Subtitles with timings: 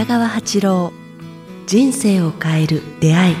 [0.00, 0.92] 北川八郎
[1.66, 3.36] 人生を変える出会い。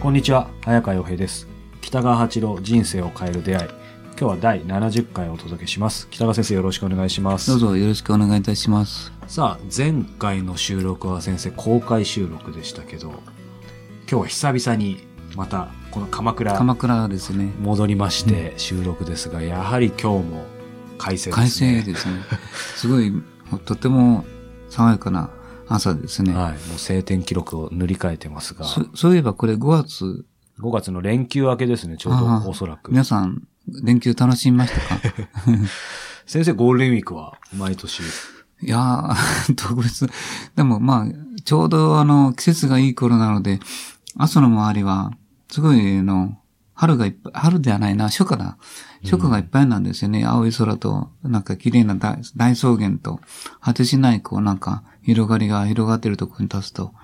[0.00, 1.46] こんにちは早川洋平です。
[1.82, 3.68] 北川八郎人生を変える出会い。
[3.68, 6.08] 今日は第70回をお届けします。
[6.08, 7.50] 北川先生よろしくお願いします。
[7.50, 9.12] どうぞよろしくお願いいたします。
[9.26, 13.18] さあ前回の収録は先生公開収録でしたけど今
[14.06, 15.06] 日は久々に
[15.36, 17.52] またこの鎌倉鎌倉ですね。
[17.60, 20.59] 戻りまして収録ですが、やはり今日も
[21.00, 21.80] 快晴快ですね。
[21.82, 22.14] 晴ですね。
[22.76, 23.12] すごい、
[23.64, 24.24] とても
[24.68, 25.30] 爽やかな
[25.68, 26.34] 朝ですね。
[26.34, 26.52] はい。
[26.68, 30.24] もう晴天記録を塗り替えてますが、そそういえばこれ5月、
[30.60, 32.90] 5月の連休明けですね、ちょうどおそらく。
[32.90, 33.42] 皆さん
[33.82, 35.00] 連休楽しみましたか？
[36.26, 38.02] 先生、ゴールデンウィークは毎年？
[38.62, 40.06] いやー、 特別。
[40.54, 43.58] でもまあ、ちょうどあの、季節がいい頃なので、
[44.16, 45.12] 朝の周りは、
[45.48, 46.36] すごいあの、
[46.80, 48.56] 春がいっぱい、春ではないな、初夏だ。
[49.04, 50.24] 初夏がいっぱいなんですよね。
[50.24, 53.20] 青い空と、なんか綺麗な大大草原と、
[53.60, 56.94] 果てしないこうなんか、広がりが広がってるところに立つと、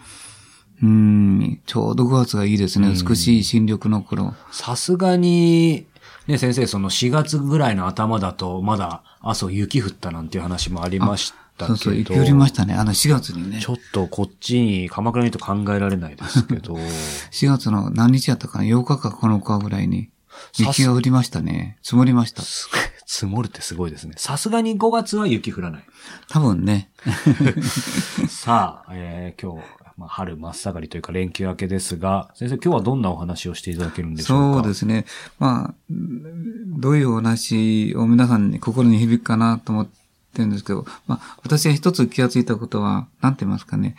[0.83, 2.89] うーん、ちょうど5月がいいですね。
[2.89, 4.33] 美しい新緑の頃。
[4.51, 5.87] さすがに、
[6.27, 11.77] ね、先生、その4月ぐらいの頭だと、まだ朝雪降ったなんていう話もありましたけど。
[11.77, 12.75] そうそう、雪降りましたね。
[12.75, 13.69] あの4月にねち。
[13.69, 16.75] ょっとこっちに、鎌倉にと考えられないですけど。
[17.33, 20.11] 4月の何日やったかな ?8 日か9日ぐらいに、
[20.59, 21.79] 雪が降りましたね。
[21.83, 22.43] 積もりました。
[22.43, 22.69] す
[23.07, 24.15] 積もるってすごいですね。
[24.17, 25.85] さすがに5月は雪降らない。
[26.29, 26.91] 多分ね。
[28.29, 34.63] さあ、えー今日、まあ、春真っ盛りというか連休明けですが、先生今日はどんなお話をしていただけるんでしょうか？
[34.63, 35.07] そうですね。
[35.39, 39.93] まあ、うんどういうお話を皆さんに心に響くかなと思って
[40.43, 43.97] るんですけど、まあ、私が一つ気がついたことは、なんて言いますかね。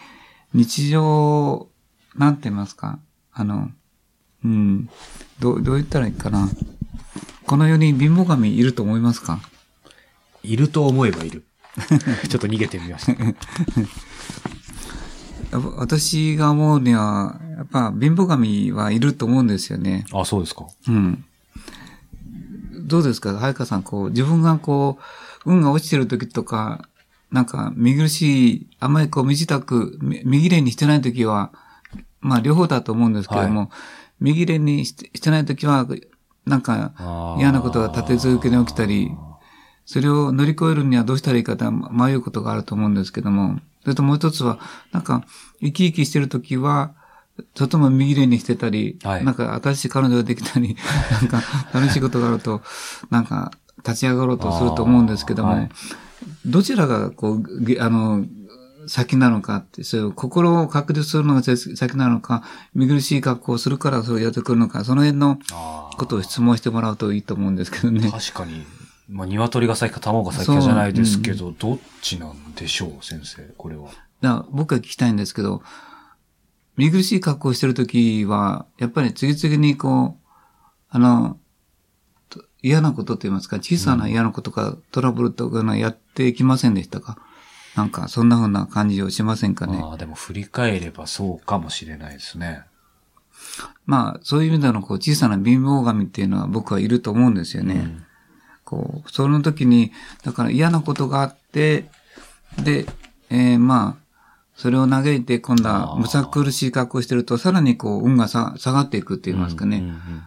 [0.54, 1.68] 日常、
[2.16, 3.00] なんて言いますか。
[3.34, 3.70] あの、
[4.44, 4.90] うん、
[5.40, 6.50] どう、どう言ったらいいかな。
[7.46, 9.40] この世に貧乏神いると思いますか？
[10.44, 11.44] いると思えばいる。
[12.30, 13.16] ちょっと逃げてみました。
[15.78, 20.06] 私が思うには、やっぱ貧乏神はいると思うんですよね。
[20.14, 20.66] あ、そうですか。
[20.88, 21.24] うん。
[22.86, 23.38] どうですか？
[23.38, 25.04] 早川さん、こう、自分がこう、
[25.48, 26.88] 運が落ちてる時とか、
[27.32, 31.52] なんか、見苦しい、あんまりこう、身支度、切れにしてない時は、
[32.22, 33.72] まあ、両方だと思うんですけども、
[34.20, 35.88] 見切れにしてしてない時は、
[36.46, 39.12] なんか嫌なことが立て続けに起きたり、
[39.86, 44.60] それを乗り越えるにはどうしたらいいかと迷うことがあると思うんですけども、それともう一つは、
[44.92, 45.24] なんか、
[45.62, 46.94] 生き生きしてる時は、
[47.54, 49.26] とても見切れにしてたり、はい。
[49.26, 50.76] なんか新しい彼女ができたり、
[51.12, 51.42] なんか
[51.74, 52.62] 楽しいことがあると、
[53.10, 53.52] なんか
[53.88, 55.70] 立ち上がろうとすると思うんですけども、はい
[56.46, 58.26] どちらがこう、げあの、
[58.88, 62.44] 先なのかって、そういう心を確立するのが先なのか、
[62.74, 65.40] 見苦しい格好をするからそれをやってくるのか、その辺の
[65.98, 68.10] ことを質問してもらうといいと思うんですけどね。
[68.10, 68.66] 確かに。
[69.10, 73.90] まあ、鶏が先か卵が先かじゃないですけど、どっちなんでしょう、先生、これは。
[74.22, 75.62] だ僕が聞きたいんですけど、
[76.78, 80.28] 見苦しい格好をしてるときは、やっぱり次々にこう、
[80.90, 81.47] あの、と
[82.62, 87.18] 嫌なことと言いますか、小さな嫌なことか、トラブルとかのやっていきませんでしたか？
[87.76, 89.80] なんか、そんな風な感じをしませんかね？
[89.82, 92.64] ああ、でも振り返ればそうかもしれないですね。
[93.86, 98.04] まあ、そういう意味でのこう小さな貧乏神っていうのは僕はいると思うんですよね。
[98.66, 99.92] こう、その時に、
[100.24, 101.90] だから嫌なことがあって、
[102.62, 102.88] で、
[103.30, 104.04] えーまあ、
[104.56, 109.78] それを嘆いて今度はむさ苦しい格好をしてると、さらにこう、運がさ下がっていくって言いますかね。
[109.78, 110.24] うんうんうん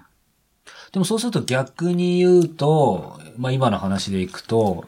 [0.92, 4.86] でもそうすると逆に言うと、まあ今の話でいくと、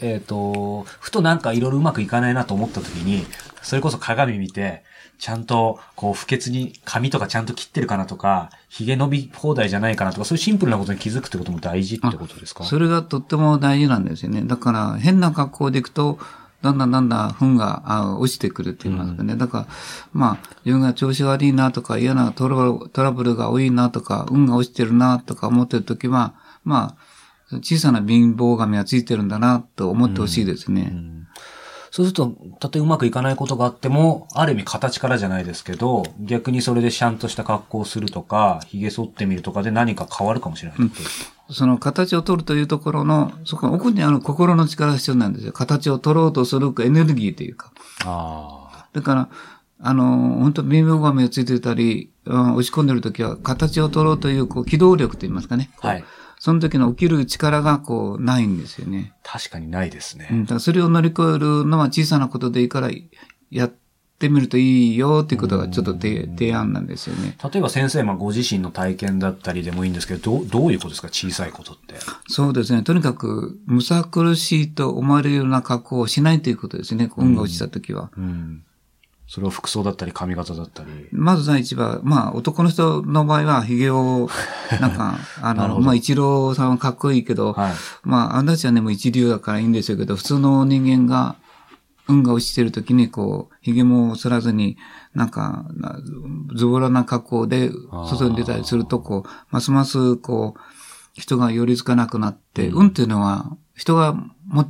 [0.00, 3.24] えっ、と、ふとなんかいろいろうまくいかないなと思った時に、
[3.62, 4.82] それこそ鏡見て、
[5.20, 12.64] ちゃんとこう不潔に髪とかちゃんと切ってるかなとか、髭伸び放題じゃないかなとか、そういうシンプルなことに気づくってことも大事ってことですか？
[12.64, 14.42] それがとっても大事なんですよね。
[14.42, 16.18] だから、変な格好でいくと、
[16.64, 19.36] だんだんだんだん糞があ落ちてくるって言いますかね。
[19.36, 19.66] だから、
[20.12, 26.34] まあ、自分が調子悪いなとか、嫌なトラブルトラブルが多いなとか、運が落ちてるなとか思ってるときは、
[26.64, 26.96] ま
[27.52, 30.90] あ、小さな貧乏神がついてるんだなと思ってほしいですね。
[30.92, 31.14] うん
[31.90, 41.33] そうすると、たとえうまくいかないことがあっても、ある意味形からじゃないですけど、逆にそれでちゃんとした格好をするとか、髭剃ってみるとかで何か変わるかもしれないってことですか？
[41.50, 45.52] その形を取るというところの、そこの奥にある心の力が必要なんですよ。
[45.52, 47.72] 形を取ろうとするエネルギーというか。
[48.04, 48.86] ああ。
[48.92, 49.28] だから、
[49.80, 55.70] あの、本当貧乏神がついてたり、うん落ち込んでるときは、形を取ろうという、こう、機動力と言いますかね。
[55.80, 56.04] はい。
[56.38, 59.12] その時の起きる力が、こう、ないんですよね。
[59.22, 60.28] 確かにないですね。
[60.30, 60.42] うん。
[60.44, 62.90] だからそれを乗り越えるのは小さなことでいいから、
[63.50, 63.72] や、っ
[64.18, 67.36] てみるといいよっていうことがちょっと提提案なんですよね。
[67.42, 71.08] 例えば先生、まあ、ご自身の体験だったりでもいいんですけど、どう、どういうことですか？
[71.08, 71.94] 小さいことって。
[72.28, 72.82] そうですね。
[72.82, 77.10] とにかく、むさ苦しいと思われるような格好をしないということですね。
[77.16, 78.10] 運が落ちたときは。
[78.16, 78.62] うん。
[79.26, 80.88] それは服装だったり髪型だったり。
[81.10, 84.28] まず第一番、まあ、男の人の場合は、髭を、
[84.80, 87.72] なんか、 あの、まあ、一郎さんはかっこいいけど、はい。
[88.04, 91.36] まあ、あんたちはね、もう一流だからいいんですよけど、普通の人間が、
[92.08, 94.76] 運が落ちてる時に、こう、髭も剃らずに、
[95.14, 95.98] なんか、な
[96.54, 100.60] ズボラな格好で外に出たりすると、こう、ますます、こう、
[101.14, 104.14] 人が寄りつかなくなって、運っていうのは、人が
[104.46, 104.68] も、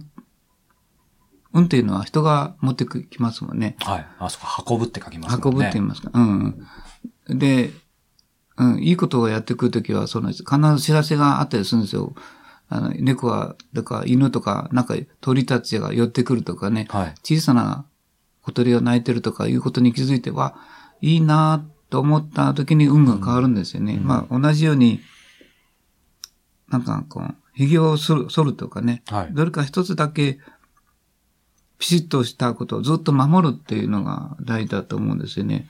[1.52, 3.76] 運っていうのは人が持ってきますもんね。
[3.80, 4.06] はい。
[4.18, 5.42] あ、そこ、運ぶって書きますね。
[5.44, 6.10] 運ぶって言いますか。
[6.12, 6.66] うん。
[7.28, 7.70] で、
[8.56, 10.44] うん、いいことをやってくるときは、その、必
[10.76, 12.14] ず知らせがあったりするんですよ。
[12.74, 17.14] あの、猫は、とか、犬とか、なんか、鳥たちが寄ってくるとかね、はい。
[17.22, 17.86] 小さな
[18.42, 20.56] 小鳥が鳴いてるとかいうことに気づいては、
[21.00, 24.00] いいなと思った時に運が変わるんですよね。
[24.02, 25.00] まあ、同じように、
[26.68, 30.40] なんか、こう、髭を剃るとかね、はいどれか一つだけ、
[31.78, 35.68] ピシッとしたことをずっと守るっていうのが大事だと思うんですよね。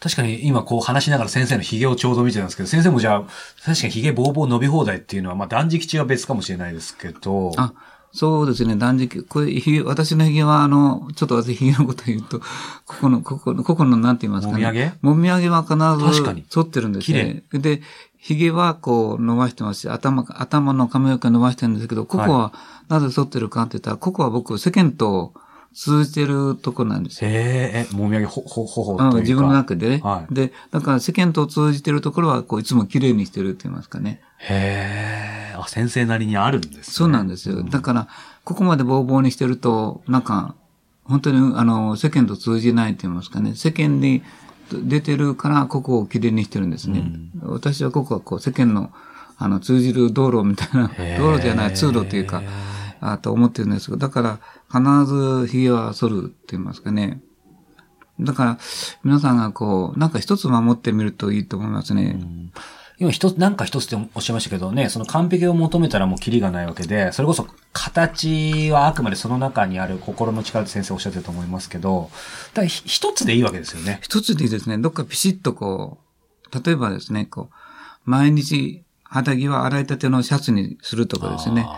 [0.00, 3.24] 確かに今こう話しながら先生の髭をちょうど見てたんですけど、先生もじゃあ、
[3.64, 7.72] 確かに髭ボーボー伸び放題っていうのは、まあ断食中は別かもしれないですけど、あ、
[8.12, 9.24] そうですね、断食。
[9.24, 12.40] これ、ひげ私の髭は、あの、ちょっと私髭のこと言うと、
[12.86, 14.58] ここの、ここの、ここの、なんて言いますかね。
[14.58, 14.92] もみあげ？
[15.02, 17.42] もみあげは必ず、確かに剃ってるんですね。
[17.52, 17.82] で、
[18.18, 22.52] 髭はこう伸ばしてますし、頭、頭の髪の毛伸ばしてるんですけど、ここは、
[22.88, 25.34] なぜ剃ってるかって言ったら、ここは僕、世間と
[25.76, 27.30] 通じてるとこなんですよ。
[27.30, 30.00] へえ、え、もみあげほ、ほ、ほほ自分の中でね。
[30.02, 34.22] はいで、だから世間と通じてるところは、こう、いつも綺麗にしてるって言いますかね。
[34.38, 36.82] へえ、あ、先生なりにあるんですね。
[36.84, 37.62] そうなんですよ。
[37.62, 38.08] だから、
[38.44, 40.54] ここまでボーボーにしてると、なんか、
[41.04, 43.54] 本当に、あの、世間と通じないと言いますかね。
[43.54, 44.22] 世間に
[44.72, 47.04] 出てるから、ここをきれいにしてるんですね。
[47.42, 48.92] 私はここはこう、世間の、
[49.36, 52.42] あの、通じる道路みたいな、道路じゃない、通路っていうか、
[53.00, 54.40] あと思ってるんですけど、だから、
[54.70, 57.20] 必ず髭は剃るって言いますかね。
[58.20, 58.58] だから、
[59.04, 62.18] 皆さんがこう、なんか一つ守ってみるといいと思いますね。
[62.98, 72.10] 今一つ、なんか一つっておっしゃいましたけどね、その完璧を求めたらもうキリがないわけで、それこそ形はあくまでその中にある心の力って先生おっしゃってると思いますけど、
[72.54, 73.98] だ一つでいいわけですよね。
[74.02, 74.78] 一つでいいですね。
[74.78, 75.98] どっかピシッとこ
[76.50, 81.68] う、例えばですね、こう、毎日肌着は洗いたてのシャツにするとかですね。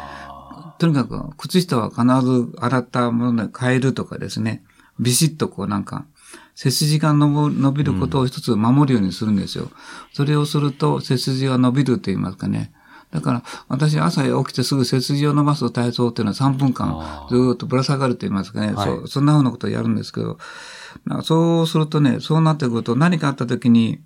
[0.78, 4.62] あとにかく、靴下は必ず洗ったもので変えるとかですね。
[5.00, 6.06] ビシッとこうなんか、
[6.54, 9.72] 背筋が伸び伸びることを一つ守るようにするんですよ。
[10.12, 12.72] それをすると背筋が伸びると言いますかね。
[13.10, 18.72] だから、私朝起きてすぐ背筋を伸ばす体操っていうのは3分間ずーっとぶら下がると言いますかね。
[18.72, 20.38] はいそうそんなふうなことをやるんですけど、
[21.06, 24.00] なそうするとね、そうなってくると何かあった時に、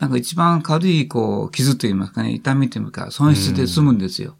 [0.00, 4.34] なんか一番軽いこう傷と言いますかね、痛みというか損失で済むんですよ。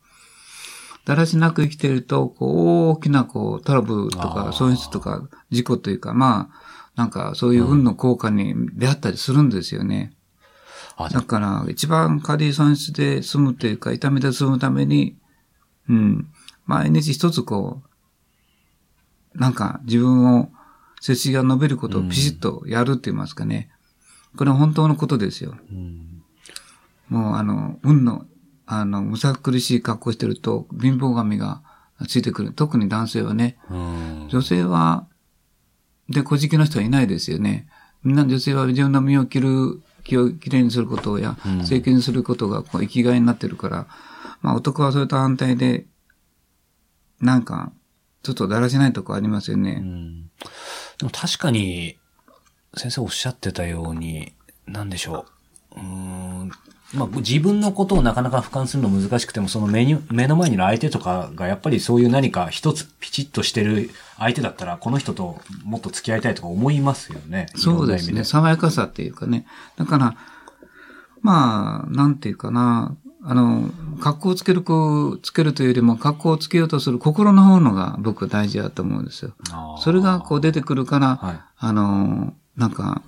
[1.07, 6.61] だらしなく生きていると、こう、大きな、こう、トラブルとあかー、損失とか、事故というか、まあ、
[6.97, 10.13] なんか、そういう運の効果に出会ったりするんですよね。
[10.97, 15.17] あ、だから、一番軽い損失で済むというか、痛みで済むために、
[15.89, 16.29] うん、
[16.67, 17.83] 毎日一つこ
[19.35, 20.51] う、なんか、自分を、
[21.01, 23.71] 背筋が伸びることをピシッとやるって言いますかね。
[24.37, 25.57] これは本当のことですよ。
[25.71, 26.17] うん
[27.09, 28.27] もう、あの、運の、
[28.67, 31.63] あの、むさ苦しい格好してると、貧乏神が
[32.09, 32.53] ついてくる。
[32.53, 33.57] 特に男性はね。
[33.71, 35.07] うん女性は、
[36.09, 37.69] で、小じきの人はいないですよね。
[38.03, 43.87] みんな女性は自分の身を着る、気をきれいにすることや、うん清潔にすることがこう生きがいになってるから、
[44.43, 45.87] まあ男はそれと反対で、
[47.21, 47.73] なんか、
[48.23, 49.75] ちょっとだらしないとこありますようね。
[49.77, 50.27] ん
[50.99, 51.99] でも確かに、
[52.77, 54.35] 先生おっしゃってたように、
[54.67, 55.36] なんでしょう。
[56.95, 67.47] まあ、自分のことをなかなか俯瞰するの難しくても、その目に、目の前にいる相手とかが、やっぱりそういう何か一つピチッとしてる相手だったら、この人ともっと付き合いたいとか思いますよね。
[67.57, 68.25] そうですね。
[68.25, 69.47] 爽やかさっていうかね。
[69.77, 70.17] だから、
[71.23, 72.97] まあ、なんていうかな。
[73.29, 79.33] あの、格好をつける子、つけるというよりも、格好をつけようとする心の方のが僕は大事だと思うんですよ。
[79.81, 83.03] それがこう出てくるから、はいあの、なんか、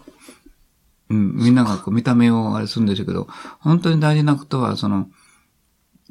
[1.11, 3.29] うん、みんながこう見た目をあれするんでしょうけど、
[3.61, 5.09] 本当に大事なことは、その、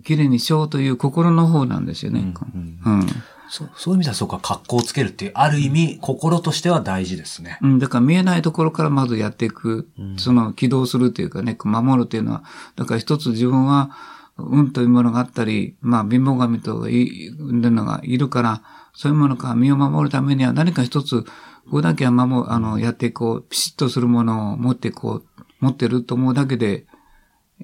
[0.03, 2.33] 綺麗にしようという心の方なんですよね。
[2.53, 3.07] うんうん。
[3.49, 7.59] そうそういう意味ではそうか、格好をつけるっていう、ある意味、心としては大事ですね。
[7.61, 12.43] うん、だから見えないところからまずやっていく、その起動するというかね、守るというのは、
[12.75, 13.91] だから一つ自分は、
[14.37, 18.61] 運というものがあったり、まあ貧乏神といるのがいるから、
[18.93, 21.25] そういうものから身を守るためには何か一つ
[21.67, 26.85] ここだけは守、あの、やってこう、ピシッとするものを持ってこう、持ってると思うだけで、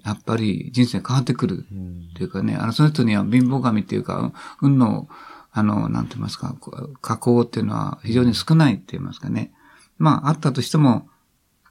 [0.04, 1.66] やっぱり人生変わってくる。
[2.14, 5.08] っていうかね、あの、その人には貧乏神っていうか、運の、
[5.52, 6.56] あの、なんて言いますか、
[7.02, 9.54] 加工っていうのは非常に少ないって言いますかね。
[9.98, 11.08] まあ、あったとしても、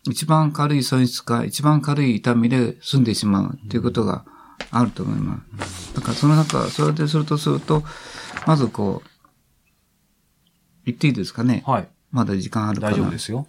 [0.04, 4.24] 一番軽い損失か、一番軽い痛みで済んでしまうっていうことが
[4.70, 5.94] あると思います。
[5.94, 7.82] だから、その中、それでするとすると、
[8.46, 9.08] まずこう、
[10.86, 11.62] 言っていいですかね。
[11.66, 11.88] はい。
[12.12, 12.92] まだ時間あるから。
[12.92, 13.46] 大丈夫ですよ。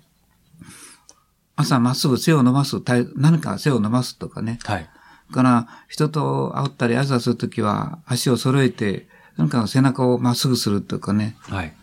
[1.56, 4.58] 朝まっすぐ背を伸ばす、体何か背を伸ばすとかね。
[4.64, 4.90] はい。
[5.32, 11.36] から、人と会ったり挨拶するときは、足を揃えて、なんか背中をまっすぐするとかね。
[11.42, 11.74] はい。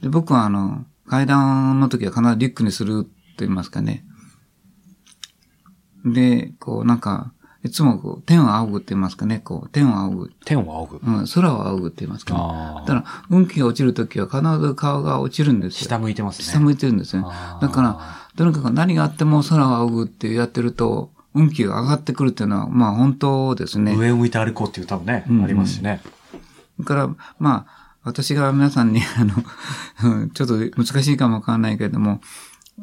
[0.00, 4.04] で、僕はあの、階段の時は必ずリュックにすると言いますかね。
[6.04, 7.32] で、こうなんか、
[7.62, 10.32] いつもこう、天を仰ぐって言いますかね、こう、天を仰ぐ。
[10.44, 11.06] 天を仰ぐ。
[11.06, 12.40] うん、空を仰ぐって言いますかね。
[12.42, 15.88] あだから、運気が落ちるときは必ず顔が落ちるんですよ。
[15.88, 16.44] 下向いてますね。
[16.46, 17.24] 下向いてるんですね
[17.60, 18.00] だから、
[18.36, 23.94] とにかく何があっても空を仰ぐってやってると、運気が上がってくるっていうのは、まあ本当ですね。
[23.94, 26.00] 上を向いて歩こうっていう多分ね、うんありますしね。
[26.80, 29.34] だから、まあ、私が皆さんに、あの、
[30.02, 32.20] う んちょっと難しいかもわからないけれども、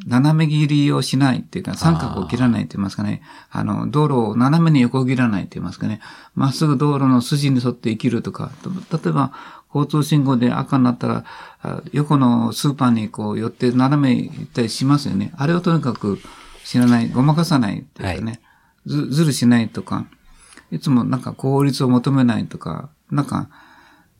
[0.06, 3.22] 斜め切りをしないっていうか、三角を切らないって言いますかね。
[3.50, 6.00] あの、道路を斜めに横切らないって言いますかね。
[6.36, 9.34] まっすぐ道路の筋に沿って生きるとか、と例えば、
[9.74, 11.25] 交通信号で赤になったら、
[11.62, 15.34] あ横のスーパーにこう寄って斜め行ったりしますよね。
[15.38, 16.20] あれをとにかく
[16.63, 18.42] 知らない、ごまかさないっていうかね。
[18.86, 20.06] ずずるしないとか、
[20.72, 23.50] いつもなんか効率を求めないとか、なんか、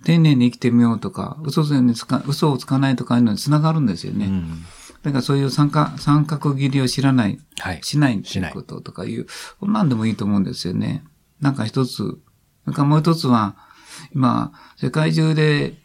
[0.04, 4.28] 丁寧に生きてみようとか、嘘をつかないとかいうのにつながるんですよね。
[4.28, 4.66] うん。
[5.08, 7.80] だからそういう三角、三角切りを知らない、はい。
[7.82, 9.26] しないっていいうこととかいう、
[9.60, 11.04] こんなんでもいいと思うんですよね。
[11.40, 12.18] なんか一つ、そ
[12.68, 13.56] れからもう一つは、
[14.14, 15.82] 今、世界中で、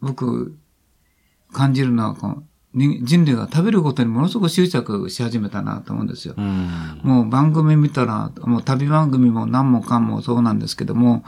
[0.00, 0.56] 僕、
[1.52, 6.34] 感じるのはこの、人人類が食べることにものすごく執着し始めたなと思うんですよ。
[6.36, 7.00] うん。
[7.02, 11.24] もう番組見たら、もう旅番組も何もかもそうなんですけども、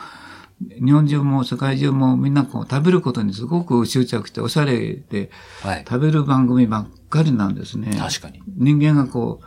[0.61, 5.31] 日本中も世界中もみんなこう食べることにすごく執着しておしゃれで
[5.63, 5.85] はい。
[5.89, 7.97] 食べる番組ばっかりなんですね。
[7.97, 8.43] 確かに。
[8.57, 9.41] 人間がこ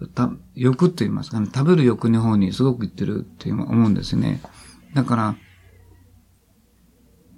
[0.00, 4.40] う、た欲と言いますかね、食べる欲の方にすごく行ってるって思うんですね。
[4.94, 5.36] だから、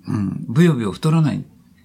[0.07, 1.45] うん、ぶよぶよ太らない。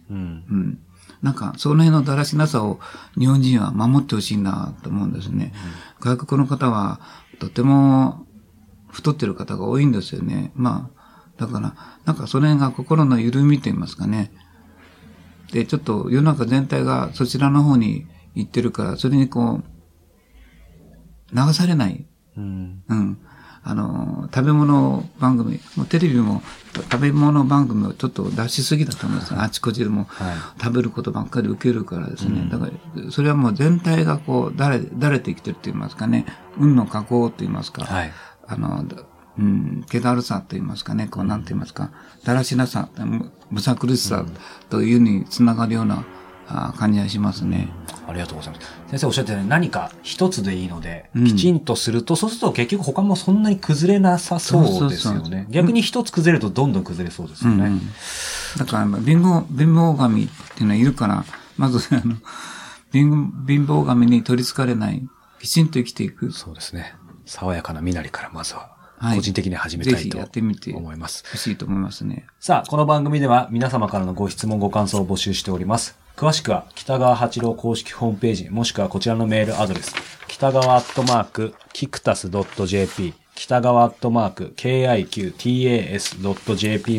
[0.10, 0.18] うん。
[0.18, 0.20] う
[0.56, 0.80] ん。
[1.22, 2.80] なんか、その辺のだらしなさを
[3.18, 5.54] 日本人は守ってほしいなと思うんですね。
[6.00, 7.00] 外国の方は、
[7.40, 8.26] とても
[8.90, 10.52] 太ってる方が多いんですよね。
[10.56, 11.05] まあ、
[11.38, 11.76] だから、
[12.06, 14.32] なんかその辺が心の緩みと言いますかね。
[15.52, 22.06] で、ちょっと世の中全体がそちらの方に行ってるから、それにこう、流されない。
[22.38, 22.84] うん。
[22.88, 23.18] うん。
[23.68, 29.42] あの、食べ物番組、もうテレビも食べ物番組をちょっと出しすぎだと思うんですよ。
[29.42, 30.62] あちこちでもはい。
[30.62, 32.48] 食べることばっかり受けるからですね。
[32.50, 36.26] だから、それはもう全体がこう、だれ、だれてきてると言いますかね。
[36.58, 37.86] 運の加工と言いますか。
[37.86, 38.14] はい。
[38.48, 38.98] あの、だ
[39.38, 41.08] うん、気だるさと言いますかね。
[41.08, 41.92] こう、なんて言いますか。
[42.24, 44.26] だらしなさ、むむさ苦しさ
[44.70, 46.06] というにつながるような
[46.48, 47.70] あ感じがしますね。
[48.08, 48.68] ありがとうございます。
[48.90, 55.48] 先生おっしゃったように何か一つでいいので、うんきちんとすると、そうすると結局他もそんなに崩れなさそうですよそうそうそうね。
[55.50, 57.66] 逆に一つ崩れるとどんどん崩れそうですよね。
[57.66, 57.82] うんうん
[58.58, 61.26] だから、貧乏、貧乏神っていうのはいるから、
[61.58, 62.16] まず、あの、
[62.94, 65.06] 貧貧乏神に取り憑かれない、
[65.42, 66.32] きちんと生きていく。
[66.32, 66.96] そうですね。
[67.26, 71.24] 爽やかな身なりからまずは、はい個人的に始めたいとやってみて思います。
[71.26, 72.26] 欲しいと思いますね。
[72.40, 75.98] さあ、この番組では皆様からのご質問、ご感想を募集しております。
[76.16, 79.94] 詳しくは北川八郎公式ホームページ、もしくはこちらのメールアドレス、
[80.28, 85.40] 北川アットマーク、キクタス .jp、北川アットマーク、kiqtas.jp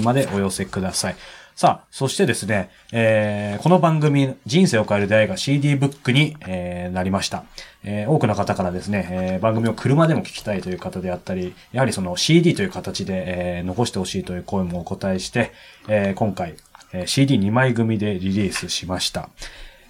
[0.02, 1.16] までお寄せください。
[1.56, 7.44] さあ、そしてですね、えー、この番組、人生を変える出会いが CD ブックに、えーなりました。
[7.82, 13.24] えー多くの方からですね、えー番組を車でも聞きたいという方であったり、やはりその CD という形で、
[13.58, 15.52] えー残してほしいという声もお答えして、
[15.88, 16.56] えー今回、
[16.92, 19.30] えー CD2 枚組でリリースしました。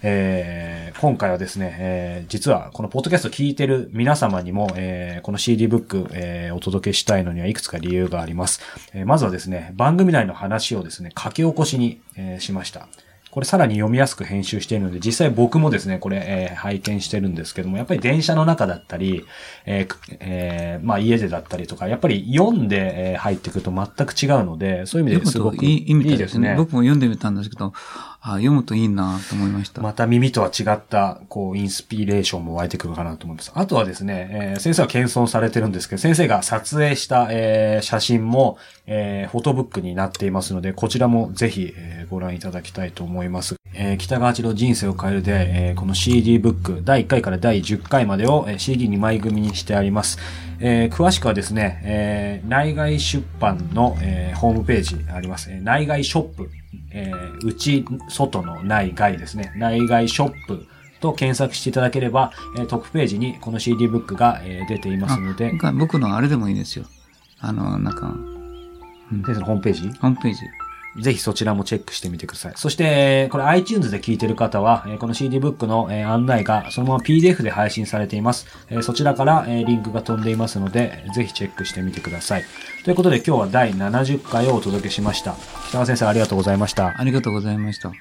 [0.03, 8.61] えー今回はですね、えー実はこのポッドキャストを聞いてる皆様にも、えーこの CD ブック、えーお届けしたいのにはいくつか理由があります。
[8.93, 12.87] えーまずはですね、番組内の話をですね、書き起こしに、えーしました。
[13.29, 19.23] これさらに読みやすく編集しているので、実際僕もですね、これ、えー拝見してるんですけども、やっぱり電車の中だったり、
[19.67, 26.55] えーくえーまあ家でだったりとか、やっぱり読んで、えー入ってくると全く違うので、そういう意味ですごくいいですね。
[26.57, 27.73] 僕も読んでみたんですけど、
[28.29, 29.81] あ読むといいなと思いました。
[29.81, 33.51] また耳とは違った、こう、インスピレーションも湧いてくるかなと思います。
[33.55, 43.55] あとはですね、えー先生は謙遜されてるんですけど、先生が撮影した、えー写真も、えーフォトブックになっていますので、こちらもぜひ、えーご覧いただきたいと思います。
[43.73, 45.31] えー北川八郎人生を変えるで、
[45.69, 50.17] えーこの CD ブック、第1回から第10回までを、え CD2 枚組にしてあります。
[50.59, 55.49] えー詳しくはですね、えー内外出版の、えーホームページあります。
[55.51, 56.49] えー内外ショップ、
[56.91, 59.53] えー内、外の内外ですね。
[59.55, 60.65] 内外ショップ
[60.99, 66.85] と検索していただければ、えートップページにこの CD ブックが、えー出ていますので、あ僕のあれでもいいですよ。
[67.39, 68.15] あの、なんか、
[69.11, 69.81] 先生のホームページ？
[69.99, 70.39] ホームページ。
[71.01, 72.53] ぜひそちらもチェックしてみてください。
[72.55, 78.47] そして、これ iTunes で聞いてる方は、この CD ブックの案内がそのまま PDF で配信されています。
[78.81, 82.45] そちらからリンクが飛んでいますので、ぜひチェックしてみてください。
[82.83, 85.35] ということで今日は第70回をお届けしました。
[85.69, 86.93] 北川先生ありがとうございました。
[86.97, 87.91] ありがとうございました。